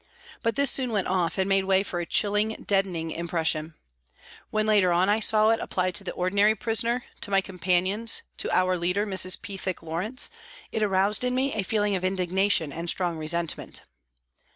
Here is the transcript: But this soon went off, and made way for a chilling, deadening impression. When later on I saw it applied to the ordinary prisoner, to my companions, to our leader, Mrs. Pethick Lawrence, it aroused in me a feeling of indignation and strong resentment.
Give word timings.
But 0.41 0.55
this 0.55 0.71
soon 0.71 0.89
went 0.91 1.05
off, 1.05 1.37
and 1.37 1.47
made 1.47 1.65
way 1.65 1.83
for 1.83 1.99
a 1.99 2.07
chilling, 2.07 2.55
deadening 2.65 3.11
impression. 3.11 3.75
When 4.49 4.65
later 4.65 4.91
on 4.91 5.09
I 5.09 5.19
saw 5.19 5.49
it 5.51 5.59
applied 5.59 5.93
to 5.93 6.03
the 6.03 6.11
ordinary 6.13 6.55
prisoner, 6.55 7.05
to 7.19 7.29
my 7.29 7.39
companions, 7.39 8.23
to 8.39 8.49
our 8.51 8.75
leader, 8.79 9.05
Mrs. 9.05 9.39
Pethick 9.39 9.83
Lawrence, 9.83 10.31
it 10.71 10.81
aroused 10.81 11.23
in 11.23 11.35
me 11.35 11.53
a 11.53 11.61
feeling 11.61 11.95
of 11.95 12.03
indignation 12.03 12.73
and 12.73 12.89
strong 12.89 13.15
resentment. 13.19 13.83